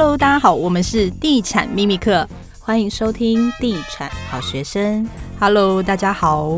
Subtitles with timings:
[0.00, 2.24] Hello，大家好，我们是地产秘密课，
[2.60, 5.04] 欢迎收听地产好学生。
[5.40, 6.56] Hello，大家好，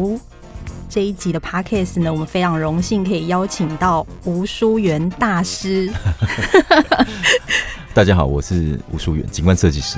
[0.91, 5.91] 这一集的 Podcast 呢，我们非常荣幸可以邀请到吴淑媛大师。
[7.95, 9.97] 大家好，我是吴淑媛，景观设计师。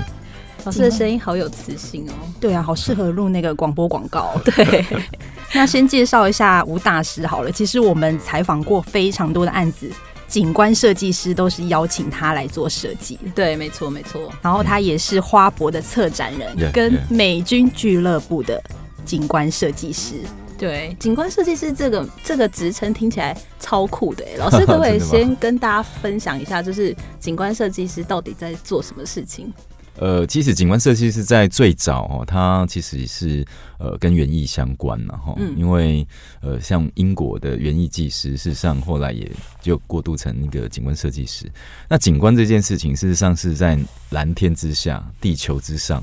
[0.63, 4.41] 老师的声音好有磁性哦，对啊，好适合录那个广播广告。
[4.55, 4.87] 对，
[5.53, 7.51] 那先介绍一下吴大师好了。
[7.51, 9.91] 其实我们采访过非常多的案子，
[10.33, 13.19] 景观设计师都是邀请他来做设计。
[13.35, 14.33] 对，没错，没错。
[14.41, 18.59] 然后他也是花博的策展人，嗯、跟美军俱乐部的
[19.05, 20.15] 景观设计师。
[20.57, 24.25] 对，景观设计师这个这个职称听起来超酷的。
[24.39, 29.53] 老师可不可以先跟大家分享一下，就是景观设计师到底在做什么事情？
[29.97, 33.45] 呃，其实景观设计师在最早哦，它其实是
[33.79, 36.07] 呃跟园艺相关，然后因为
[36.41, 41.51] 呃像英国的园艺技师，事实上后来也就过渡成那个景观设计师。
[41.89, 43.79] 那景观这件事情，事实上是在
[44.11, 46.03] 蓝天之下、地球之上，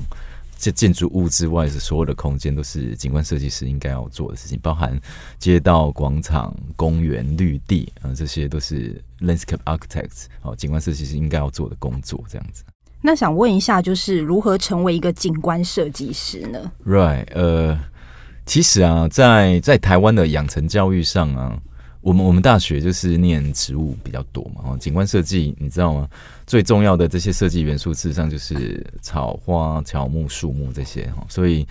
[0.56, 4.96] 这建筑物之外的所有的空间，都是景观设计师应该要做的事情，包含
[5.38, 12.62] 街道、广场、公园、绿地啊，这些都是 landscape architects 哦，景观设计师应该要做的工作，这样子。
[13.02, 17.78] 那想问一下，就是如何成为一个景观设计师呢？Right，呃，
[18.44, 21.58] 其实啊，在在台湾的养成教育上啊，
[22.02, 26.06] 我们我们大学就是念植物比较多嘛，哦景观设计你知道吗？
[26.46, 31.66] 最重要的这些设计元素，事实上就是草花、乔木、树木这些哈，所以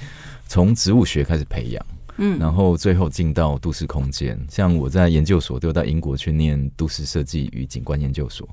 [0.47, 1.85] 从植物学开始培养。
[2.21, 8.47] 嗯，然后最后进到都市空间，像我在研究所就到英国去念都市设计与景观研究所，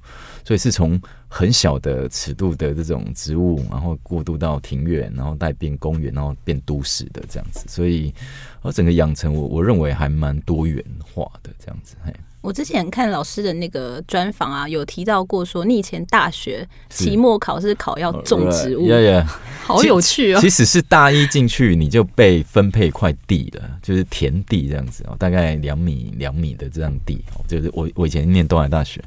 [0.45, 8.15] 所以是从很小的尺度的这种植物，然后过渡到庭院，然后带变公园，然后变都市的这样子，所以
[8.63, 12.13] 我整个养成我我认为还蛮多元化的这样子，嘿。
[12.47, 18.89] 我之前看老师的那个专访啊，有提到过说，你以前大学期末考试考要种植物，
[19.67, 20.39] 好有趣哦。
[20.41, 29.03] 其实是大一进去你就被分配一块地了，就是田地这样子哦，大概两米两米的这样地哦，就是我我以前念东海大学，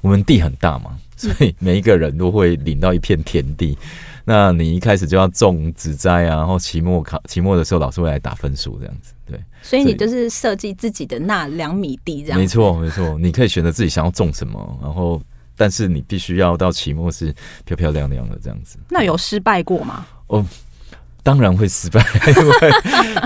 [0.00, 3.78] 我们地很大嘛，所以每一个人都会领到一片田地。
[4.24, 9.12] 那你一开始就要种植栽啊，然后期末考期末的时候，老师会来打分数这样子。
[9.30, 12.38] 对，所以你就是设计自己的那两米地这样。
[12.38, 15.22] 没错，没错，你可以选择自己想要种什么， 然后，
[15.56, 18.78] 但是你必须要到期末是漂漂亮亮的这样子。
[18.88, 20.06] 那有失败过吗？
[20.26, 20.44] 哦。
[21.22, 22.02] 当然会失败，
[22.34, 22.54] 因为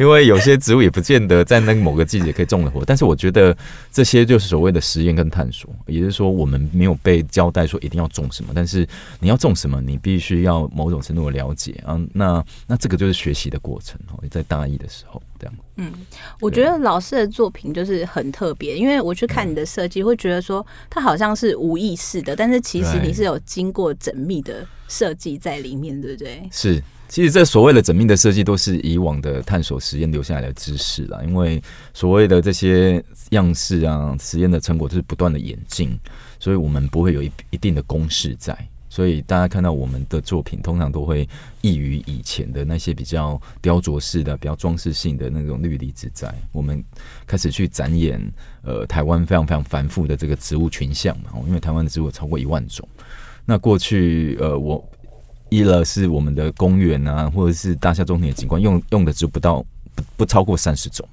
[0.01, 2.85] 因为有些植物也不见得在那某个季节可以种得活。
[2.85, 3.57] 但是我觉得
[3.93, 8.87] 这些就是所谓的实验跟探索，也就是说我们没有被交代说一定要种什么，但是
[9.21, 12.01] 你要种什么，你必须要某种程度的了解啊。
[12.13, 15.55] 那那这个就是学习的过程哦，在大一的时候这样。
[15.77, 15.93] 嗯，
[16.41, 26.49] 我觉得老师的作品就是很特别，因为我去看你的设计，会觉得说它好像是无意识的，但是其实你是有经过缜密的设计在里面，对不对？
[26.51, 26.83] 是。
[27.07, 31.21] 其实这所谓的缜密的设计，都是以往的探索实验留下来的知识啦。
[31.23, 31.63] 因为
[31.93, 33.01] 所谓的这些
[33.31, 35.99] 样式啊，实验的成果就是不断的演进，
[36.39, 38.57] 所以我们不会有一一定的公式在。
[38.89, 41.29] 所以大家看到我们的作品，通常都会
[41.63, 46.33] 异于以前的那些比较雕琢式的、比较装饰性的那种氯离子栽。
[46.53, 46.83] 我们
[47.27, 48.21] 开始去展演
[48.63, 52.89] 呃台湾非常非常繁复的这个植物群像嘛，因为台湾的植物超过一万种。
[53.45, 54.83] 那过去呃我。
[55.51, 59.65] 一了是我们的公园啊，或者是大厦中庭的景观，用用的植物不到
[59.95, 61.07] 不不超过三十种，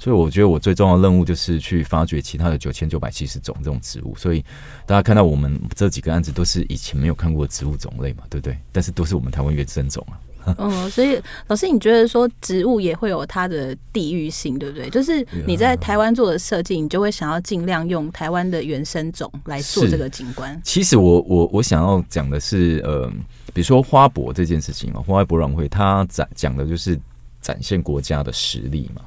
[0.00, 4.14] 所以我觉得我最重要的任务就是去发掘其他的九千九百七十种这种植物。
[4.16, 4.42] 所以
[4.86, 8.58] 大家看到我们这几个案子都是以前没有看过的植物种类嘛，对不对？
[8.72, 10.16] 但是都是我们台湾原生种啊。
[10.56, 14.88] 嗯，所以老师，你觉得说植物也会有它的地域性，对不对？
[14.88, 20.58] 就是你在台湾做的设计，你就会想要尽量用台湾的原生种来做这个景观。
[20.64, 23.12] 其实我我我想要讲的是，呃。
[23.52, 26.96] 比如说花博这件事情啊，花博博览会，它展讲的就是
[27.40, 29.02] 展现国家的实力嘛。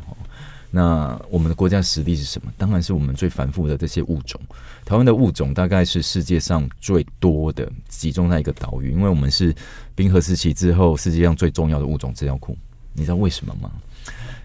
[0.76, 2.52] 那我们的国家实力是什么？
[2.58, 4.42] 当然是我们最繁复的这些物种。
[4.84, 9.54] 台湾的物种大概是世界上最多的，集中在一个岛屿，因为我们是
[9.94, 12.58] 冰河时期之后世界上最重要的物种资料库。
[12.94, 13.72] 你知道为什么吗？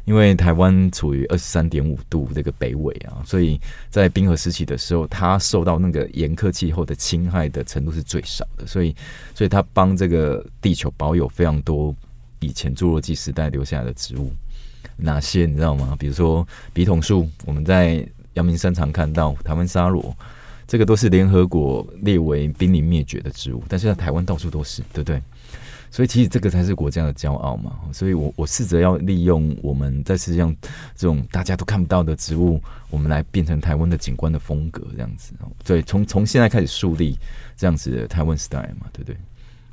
[0.04, 3.58] 因为台湾处于二十三点五度这个北纬啊，所以
[3.88, 8.94] 在冰河时期的时候，它受到那个严苛气候的侵害的程度是最少的，所以，
[9.34, 11.94] 所以它帮这个地球保有非常多
[12.40, 14.30] 以前侏罗纪时代留下来的植物。
[14.98, 15.96] 哪些你知道吗？
[15.98, 20.14] 比如说笔筒树，我们在阳明山常看到台湾沙罗，
[20.66, 25.22] 这个都是联合国列为濒临灭绝的植物，但是在台湾到处都是，对不对？
[25.90, 27.72] 所以其实这个才是国家的骄傲嘛。
[27.92, 30.54] 所以我我试着要利用我们在世界上
[30.94, 32.60] 这种大家都看不到的植物，
[32.90, 35.32] 我们来变成台湾的景观的风格这样子。
[35.64, 37.16] 对，从从现在开始树立
[37.56, 39.16] 这样子的台湾 style 嘛，对不对？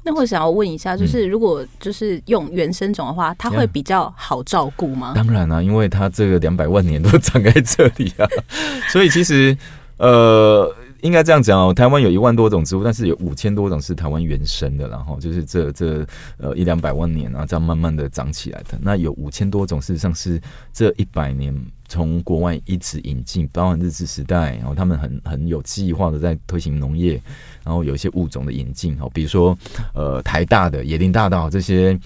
[0.05, 5.13] 那我想要问一下，就是如果就是用原生种的话，嗯、它会比较好照顾吗？
[5.15, 8.27] 当然啦、啊，因为它这个两百万年都长在这里啊，
[8.93, 9.57] 所以其实
[9.97, 10.73] 呃。
[11.01, 16.03] 应该这样讲哦，台湾有一万多种植物，但是有五千多种是台湾原生的，然后就是这这
[16.37, 18.75] 呃一两百万年啊，这样慢慢的长起来的。
[18.81, 20.41] 那有五千多种，事实上是
[20.73, 21.55] 这一百年
[21.87, 27.21] 从国外一直引进，包含日治时代，然后他们很很有计划的在推行农业，
[27.63, 29.57] 然后有一些物种的引进哦，比如说
[29.93, 31.99] 呃台大的野林大道这些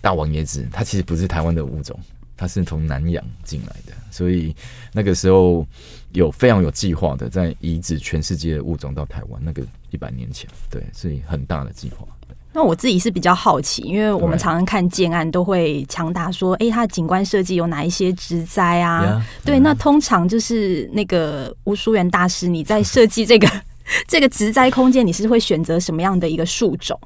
[0.00, 1.98] 大王椰子，它其实不是台湾的物种，
[2.36, 4.54] 它是从南洋进来的，所以
[4.92, 5.66] 那个时候。
[6.12, 12.06] 有非常有计划的在移植全世界的物种到台湾，那个一百年前，对，是很大的计划。
[12.54, 19.60] 那我自己是比较好奇，因为我们常常看建案都会强打说，哎、欸，它的景观设计有哪一些植栽啊？Yeah, 对，yeah.
[19.60, 23.48] 那通常就是那个吴淑媛大师，你在设计这个
[24.06, 26.98] 这个植栽空间，你是会选择什么样的一个树种？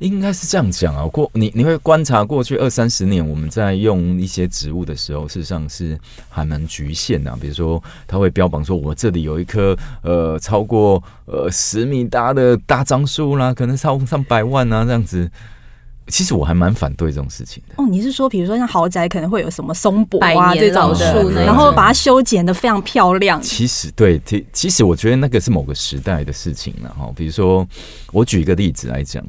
[0.00, 5.98] 应该是这样讲啊，过你你会观察过去二三十年，我们在用一些植物的时候，事实上是
[6.30, 7.30] 还蛮局限的。
[7.36, 15.30] 比如说，他会标榜说，我这里有一棵呃超过呃十米大的大樟树啦，可能超过上百万啊这样子。
[16.06, 17.74] 其实我还蛮反对这种事情的。
[17.76, 23.40] 哦，你是说，比如说像豪宅可能会有什么松柏啊这种树，然后把它修剪的非常漂亮。
[23.42, 27.12] 其实对，其其实我觉得那个是某个时代的事情了哈。
[27.14, 27.68] 比如说，
[28.12, 29.22] 我举一个例子来讲。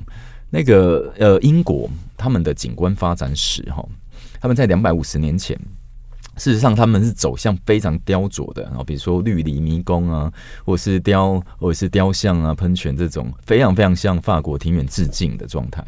[0.51, 3.83] 那个呃，英国他们的景观发展史哈，
[4.39, 5.57] 他们在两百五十年前，
[6.37, 10.31] 事实上他们是走向非常雕琢的，然后比如说绿篱迷宫啊，
[10.63, 15.83] 或是雕或者是雕像啊、喷泉这种非常非常向法国庭园致敬的状态。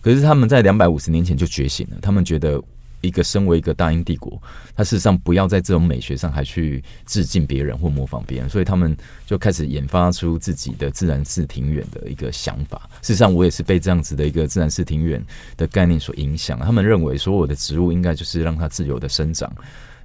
[0.00, 2.62] 可是他们在两百五十年前就觉醒了，他们觉得。
[3.04, 4.40] 一个身为一个大英帝国，
[4.74, 8.96] 他事实上不要在这种美学上还去致敬别人或模仿别人，所以他们
[9.26, 12.88] 就开始研发出自己的自然式庭园的一个想法。
[13.02, 15.22] 事实上，我也是被这样子的一个自然式庭园
[15.56, 16.58] 的概念所影响。
[16.58, 19.52] 他们认为所有的植物应该就是让它自由的生长。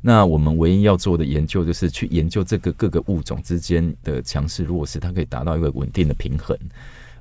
[0.01, 6.57] 那我们唯一要做的研究就是去研究这个各个物种之间的强势弱势，它可以达到一个稳定的平衡，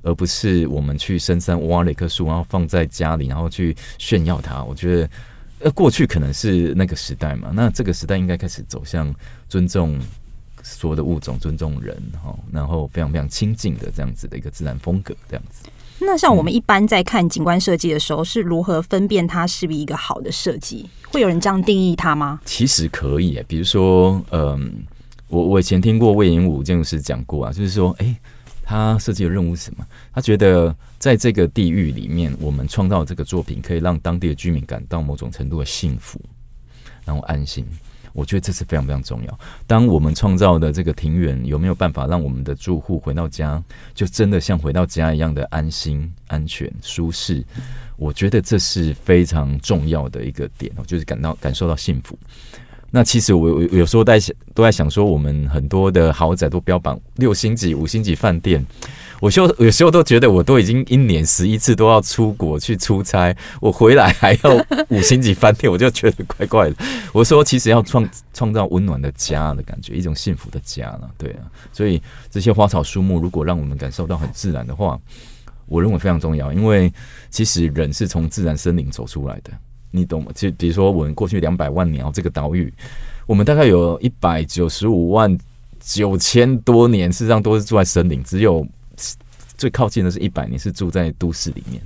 [0.01, 4.63] 而不是我们去深山挖了一棵树，然后放在家里，然后去炫耀它。
[4.63, 5.09] 我觉得。
[5.61, 9.13] 呃，过去可能是那个时代嘛，那这个时代应该开始走向
[9.47, 9.99] 尊重
[10.63, 15.69] 所有的物种、尊重人哈，然后非常非常亲近的这样子的一个自然风格，这样子。
[15.99, 20.89] 那像我们一般在看景观设计的时候，是如何分辨它是不是一个好的设计？
[21.11, 22.39] 会有人这样定义它吗？
[22.45, 24.83] 其实可以，比如说，嗯，
[25.27, 28.17] 我我以前听过魏延武建筑师讲过啊，就是说，哎、欸。
[28.69, 29.83] 他设计的任务是什么？
[30.13, 36.21] 他觉得在这个地域里面，我们创造这个作品可以让当地的居民感到某种程度的幸福，
[37.03, 37.65] 然后安心。
[38.13, 39.39] 我觉得这是非常非常重要。
[39.65, 43.63] 当我们创造的这个庭园有没有办法让我们的住户回到家，
[43.95, 47.43] 就真的像回到家一样的安心、安全、舒适？
[47.97, 52.15] 我觉得这是非常重要的一个点，就是感到感受到幸福。
[52.91, 58.65] 那其实我有时候在想，都在想说，我们很多的豪宅都标榜六星级、五星级饭店，
[59.21, 66.75] 我就有时候都觉得，我都已经一年十一次都要出国去出差，我回来还要 五星级饭店，我就觉得怪怪的。
[67.13, 71.45] 我说，其实要创创造温暖的家的感觉，一种幸福的家了，对啊。
[71.71, 72.01] 所以
[72.31, 74.99] 这些花草树木，如果让我们感受到很自然的话，
[75.67, 76.91] 我认为非常重要，因为
[77.29, 79.51] 其实人是从自然森林走出来的。
[79.91, 80.31] 你懂吗？
[80.35, 82.71] 就比如说，我们过去两百万年哦，这个岛屿，
[83.25, 85.37] 我们大概有一百九十五万
[85.79, 88.65] 九千多年，事实上都是住在森林，只有
[89.57, 91.81] 最靠近的是一百年是住在都市里面。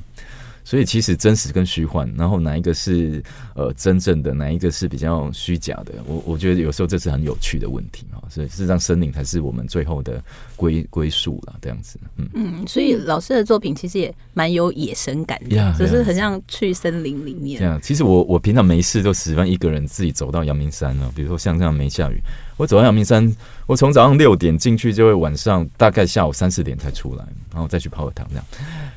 [0.64, 3.22] 所以其实真实跟虚幻，然后哪一个是
[3.56, 5.94] 呃真正的，哪一个是比较虚假的？
[6.06, 8.24] 我我觉得有时候这是很有趣的问题啊。
[8.30, 10.24] 所以事实上，森林才是我们最后的
[10.56, 12.00] 归归宿了，这样子。
[12.18, 17.60] 嗯嗯，所以老师的作品其实也蛮有野生感的，yeah, 就是很像去森林里面。
[17.60, 22.20] 这样，其实我我平常没事都喜欢一个人自己走到阳明山了，比如说像这样没下雨，
[22.58, 28.46] 我走到阳明山，我从早上六点进去，就会晚上大概下午三四点才出来，然后再去泡个汤这样。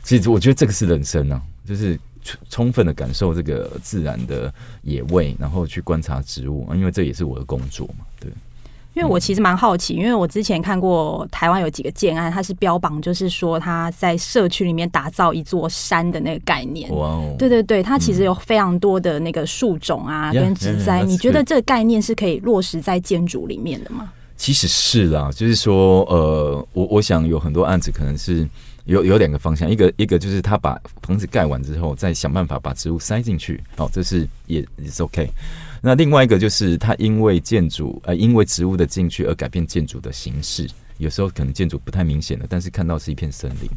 [0.03, 1.41] 其实我觉得这个是人生啊。
[1.67, 1.99] 就是
[2.49, 8.05] 充分的感受这个自然的野味，然后去观察植物，因为这也是我的工作嘛。
[8.21, 8.31] 对，
[8.97, 16.91] 因为我其实蛮好奇，因为我之前看过台湾有几个建案，它是标榜就是说它在社区里面打造一座山的那个概念。
[16.97, 17.37] 哇哦！
[17.39, 24.11] 对对对，它其实有非常多的那个树种啊跟植栽，你觉得这个概念是可以落实在建筑里面的吗？
[24.35, 28.49] 其实是啦，就是说，呃，我我想有很多案子可能是。
[28.87, 35.29] 有有两个方向，一个一个就是他把房子盖完之后，再想办法把植物塞进去，哦，这是也也是 OK。
[35.81, 40.69] 那另外一个就是它因为建筑呃因为植物的进去而改变建筑的形式，
[40.99, 43.69] 有时候可能建筑不太明显的，但是看到是一片森林。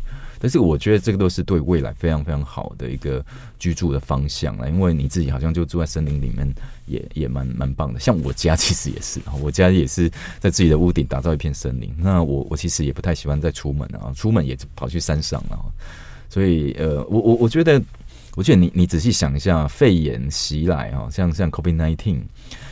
[0.41, 3.23] 但是我觉得这个都是对未来非常非常好的一个
[3.59, 6.49] 居住的方向了，因为你自己好像就住在森林里面
[6.85, 7.99] 也，也蛮蛮棒的。
[7.99, 11.93] 像我家其实也是，我家也是在自己的屋顶打造一片森林。
[11.97, 15.59] 那我我其实也不太喜欢再出门啊，出门也跑去山上了。
[16.29, 17.81] 所以呃，我我我觉得，
[18.35, 22.21] 我觉得你你仔细想一下，肺炎袭来啊，像像 COVID-19。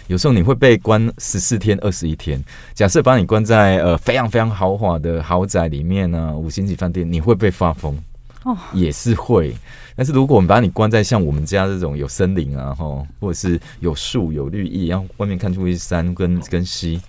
[0.08, 2.42] 有时候你会被关十四天、二十一天。
[2.74, 7.98] 假设把你关在呃非常非常豪华的豪宅里面呢、啊，五星级饭店，你会被发疯
[8.44, 9.54] 哦，也是会。
[9.98, 17.02] 但是如果我们把你关在像我们家这种有森林啊，哈，或者是有树有绿意，然后外面看出去山跟跟溪，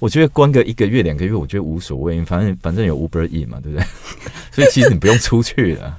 [0.00, 3.86] 我觉得关个一个月两个月，我觉得无所谓，反正反正有 Uber E 嘛，对不对？
[4.50, 5.96] 所以其实你不用出去了。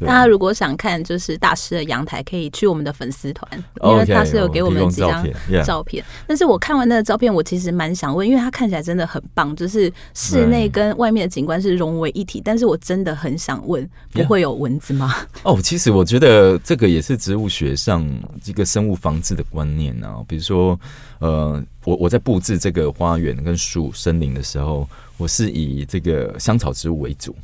[0.00, 5.26] 大家如果想看就是大师的阳台，可以去我们的粉丝团，因为大师有给我们几张
[5.64, 6.04] 照片。
[6.26, 12.40] 但是我看完那个照片，我其实蛮想问，因为它看起来真的很棒，就是室内跟外面的景观是融为一体。
[12.44, 15.14] 但是我真的很想问，不会有蚊子吗？
[15.42, 18.08] 哦，其实我觉得这个也是植物学上
[18.44, 20.22] 一个生物防治的观念啊。
[20.28, 20.78] 比如说，
[21.18, 27.34] 呃，我我在布置这个花园跟树森林的时候，我是以这个香草植物为主。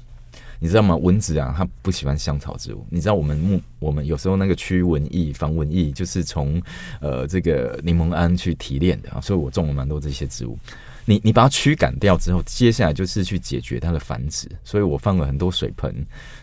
[0.64, 0.96] 你知道吗？
[0.96, 2.86] 蚊子啊，它不喜欢香草植物。
[2.88, 6.58] 你知道我们木，我们有时候那个驱蚊液、防蚊液，就是从
[7.02, 9.20] 呃这个柠檬胺去提炼的啊。
[9.20, 10.58] 所以我种了蛮多这些植物。
[11.04, 14.48] 你你把它驱赶掉之后，接下来就是去解决它的繁殖。
[14.64, 15.94] 所以我放了很多水盆，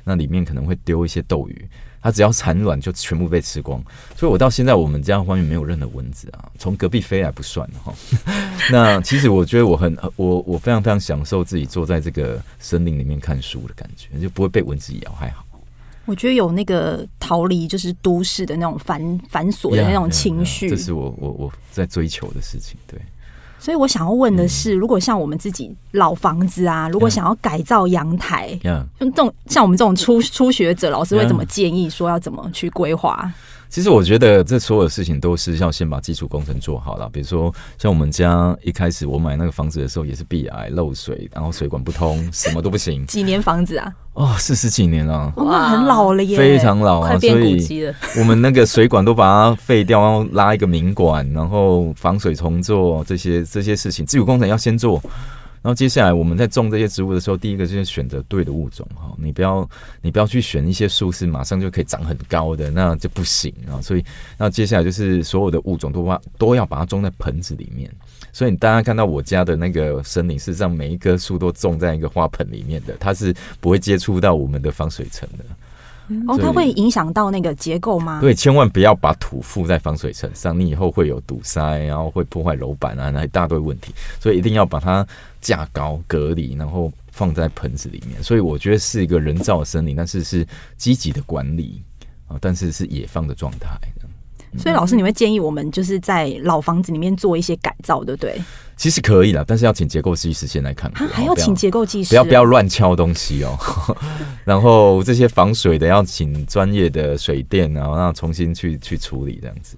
[0.04, 1.68] 那里面可能会丢一些斗鱼。
[2.02, 3.82] 它只要产卵就全部被吃光，
[4.18, 7.94] 所以我到现在我们家花园没有任何蚊子啊，从隔壁飞来不算哈。
[8.72, 15.46] 那其实我觉得我很我我非常非常享受自己坐在这个森林里面看书的感觉，就不会被蚊子咬，还好。
[16.06, 23.00] 我觉得有那个逃离就是都市的那种繁繁琐的那种情绪，这是我我我在追求的事情，对。
[23.62, 28.60] 所以我想要问的是，如果像我们自己老房子啊，如果想要改造阳台，
[29.00, 33.32] 像这种像我们这种初初学者，老师会怎么建议说要怎么去规划？
[33.72, 37.10] 其实我觉得这所有事情都是要先把基础工程做好了。
[37.10, 43.06] 比如说，像我们家一开始我买那个房子的时候也是壁癌漏水，然后水管不通， 什么都不行。
[43.06, 43.94] 几年房子啊？
[44.12, 47.66] 哦，四十几年了，哇，很老了耶，非常老啊，所以
[48.20, 55.02] 我们那个水管都把它废掉，然后拉一个明管，然后防水重做这些这些事情，基础工程要先做。
[55.62, 59.70] 然后接下来我们在种这些植物的时候，第一个就是选择对的物种哈，你不要
[60.02, 63.80] 你不要去选一些树是马上就可以长很高的，那就不行啊。
[63.82, 64.04] 所以，
[64.38, 67.92] 那接下来就是所有的物种都把都要把它种在盆子里面。
[68.34, 75.46] 所以，大家看到我家的那个森林，事实上每一棵树都种在一个花盆里面的，它是不会接触到我们的防水层的。
[76.28, 78.20] 哦，它会影响到那个结构吗？
[78.22, 83.94] 对，千万不要把土覆在防水层上，你以后会有堵塞，然后会破坏楼板啊，那一大堆问题。
[84.20, 85.06] 所以一定要把它
[85.40, 88.22] 架高隔离，然后放在盆子里面。
[88.24, 91.82] 所以我觉得是一个人造的森林，但是是积极的管理
[92.28, 93.70] 啊，但是是野放的状态。
[94.58, 98.42] 所以老师，你会建议我们就是在老房子里面做一些改造，对不对？
[98.76, 100.92] 其实可以的，但是要请结构技师先来看。
[100.94, 103.58] 还要请结构技师，不要不要乱敲东西哦。
[104.44, 109.78] 然后这些防水的要请专业的水电，然后让重新去去处理这样子。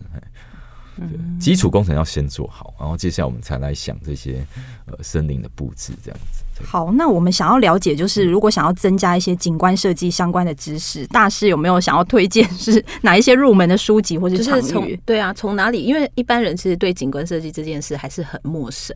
[1.39, 4.46] 基础工程要先做好，然后接下来我们才来想这些
[4.86, 6.42] 呃森林的布置这样子。
[6.62, 14.98] 好，那我们想要了解，就是如果想要增加一些景观设计相关的知识，大师有没有想要推荐是哪一些入门的书籍或者是场域？
[15.03, 15.83] 对啊，从哪里？
[15.83, 18.95] 因为一般人其实对景观设计这件事还是很陌生。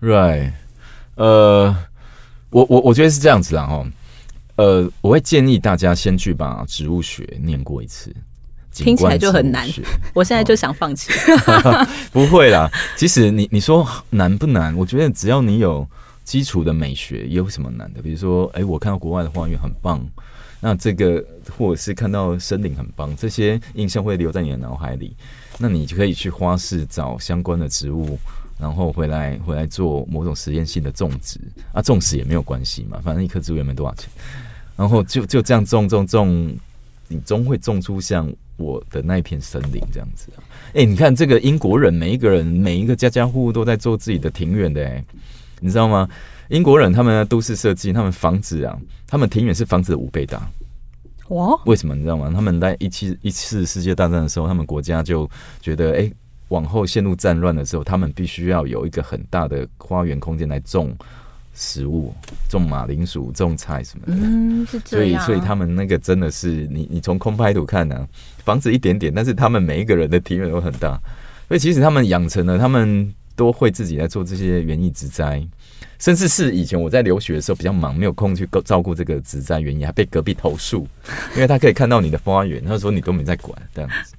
[0.00, 0.52] Right，
[1.16, 1.74] 呃，
[2.50, 3.86] 我我我觉得是这样子啊，哈，
[4.56, 8.14] 呃，我会建议大家先去把植物学念过一次，
[8.72, 9.68] 听起来就很难，
[10.14, 11.10] 我现在就想放弃。
[12.12, 14.74] 不会啦，其实你你说难不难？
[14.76, 15.86] 我觉得只要你有。
[16.24, 18.02] 基础的美学有什么难的？
[18.02, 20.04] 比如说，哎、我看到国外的花园很棒，
[20.60, 21.24] 那这个
[21.56, 25.14] 或者是看到森林很棒，这些印象会留在你的脑海里。
[25.58, 28.18] 那你就可以去花市找相关的植物，
[28.58, 31.38] 然后回来回来做某种实验性的种植。
[31.72, 34.10] 啊，种死也没有关系嘛，反正一棵植物也没多少钱。
[34.74, 36.56] 然后就就这样种种种，
[37.06, 40.42] 你终会种出像我的那一片森林这样子啊。
[40.72, 45.04] 哎、你看这个英国人，每一个人每一个家家户户都在做自己的庭院的、欸，哎。
[45.60, 46.08] 你知道吗？
[46.48, 50.46] 英国人他们的都市设计，他们房子啊，他们庭院是房子的五倍大。
[51.28, 51.58] 哇！
[51.64, 52.30] 为什么你知道吗？
[52.34, 55.28] 他们在一七一次世界大战的时候，他们国家就
[55.60, 56.12] 觉得，哎、欸，
[56.48, 60.94] 往后陷入战乱的时候，他们必须要有一个很大的花园空间来种
[61.54, 62.12] 食物，
[62.50, 64.12] 种马铃薯、种菜什么的。
[64.14, 65.24] 嗯，是这样。
[65.24, 68.08] 所以，所以他们那个真的是你，你从空拍图看呢、啊，
[68.44, 71.00] 房子一点点，但是他们每一个人的庭院都很大。
[71.48, 75.46] 所以，其实他们养成了，他们都会自己在做这些园艺植栽，
[75.98, 80.86] 甚至是以前我在留学的时候比较忙，没有空去照顾这个植栽园艺，还被隔壁投诉，
[81.34, 84.14] 因为他可以看到你的花园，他说你都没在管这样子。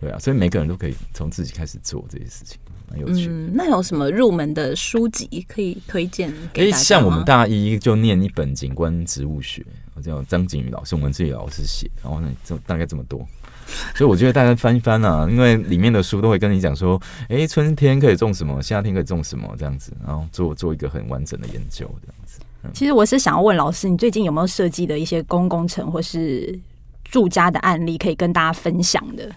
[0.00, 2.58] 对啊，所以每个人都可以从自己开始做这些事情。
[2.96, 6.82] 有趣，嗯，那有什么入门的书籍可以推荐给大家？
[6.82, 9.64] 像我们大一就念一本景观植物学，
[9.94, 13.26] 我叫张景宇老师，我们自己老师写，然后呢，就大概这么多。
[13.94, 22.40] 所以我觉得大家翻一翻啊，因为里面的书都会跟你讲说，哎、欸，春天可以种什么，夏天可以种什么，这样子，然后做做一个很完整的研究，这样子。
[22.62, 26.58] 嗯、其实我是想要问老师，你最近有没有设计的一些公共工程或是
[27.04, 29.30] 住家的案例可以跟大家分享的？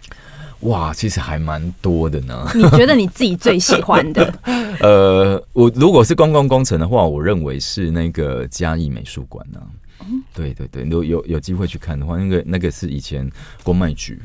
[0.61, 2.49] 哇，其实还蛮多的呢。
[2.55, 4.33] 你觉得你自己最喜欢的？
[4.81, 9.61] 呃，我如果是公共工程的话，我认为是那个嘉义美术馆呢。
[10.01, 13.29] 嗯、对对对，有有有机会去看的话，那个那个是以前
[13.63, 14.21] 公卖局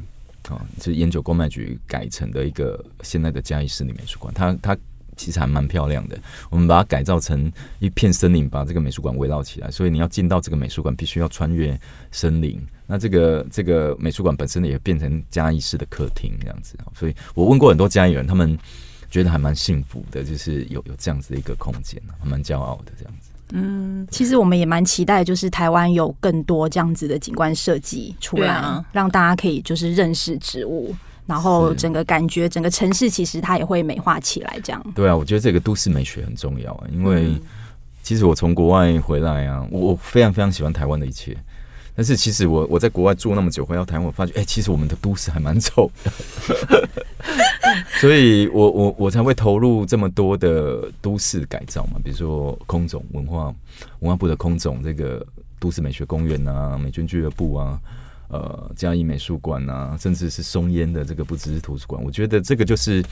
[0.49, 4.33] 啊，是烟酒公卖局改成的一个现在的嘉义市立美术馆。
[4.35, 4.77] 它它
[5.17, 6.19] 其实还蛮漂亮的。
[6.51, 9.71] 我们把它改造成一片森林，把这个美术馆围绕起来。
[9.71, 11.79] 所以你要进到这个美术馆，必须要穿越
[12.11, 12.61] 森林。
[12.87, 18.59] 那这个这个美术馆本身也变成嘉义市的客厅这样子，所以我问过很多嘉义人，他们
[19.11, 23.31] 觉得还蛮幸福的，就是有有这样子的一个空间，还蛮骄傲的这样子。
[23.55, 30.95] 嗯，其实我们也蛮期待，就是台湾有更多这样子的景观设计出来，啊、让大家可以就是认识植物，
[31.27, 34.59] 然后整个感觉整个城市其实它也会美化起来。
[34.65, 37.35] 这样对啊，我觉得这个都市美学很重要啊，因为
[38.03, 41.37] 其实我从国外回来啊，我非常非常喜欢台湾的一切。
[41.95, 46.11] 但是其实我我在国外住那么久，回到台湾，我发觉，哎、欸，其实我们的都市还蛮丑的，
[48.01, 53.55] 所以我我我才会投入这么多的都市改造嘛，比如说空总文化
[54.01, 55.25] 文化部的空总这个
[55.59, 57.81] 都市美学公园啊，美军俱乐部啊，
[58.29, 63.03] 呃，嘉义美术馆啊，甚至是松烟的这个不只是图书馆，我觉得这个就是。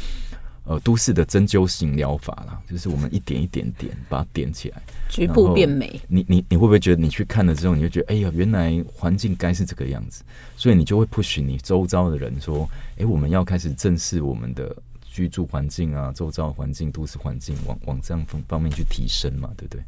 [0.70, 6.00] 呃，都市的针灸型疗法啦，就是我们一点一点点把它点起来， 局部变美。
[6.06, 10.22] 你你你会不会觉得你去看了之后，你就觉得哎呀，原来环境该是这个样子，
[10.56, 19.82] 所以你就会 push 你周遭的人说，哎，我们要开始正视我们的居住环境啊，周遭环境、都市环境，往往这样方方面去提升嘛，对不对？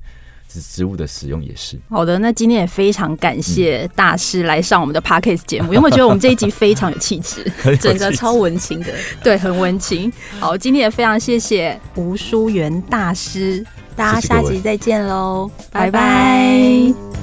[0.61, 2.19] 植物的使用也是好的。
[2.19, 7.45] 那今天也非常感谢大师来上我们的 Podcast 节目，有没有觉得我们这一集非常有气质，
[7.81, 10.13] 整个超文青的，对，很文青。
[10.41, 17.22] 好，今天也非常谢谢吴淑元大师，大家下集再见喽，拜拜。